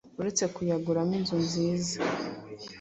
uretse 0.19 0.43
kuyaguramo 0.55 1.13
inzu 1.19 1.37
nziza 1.45 1.97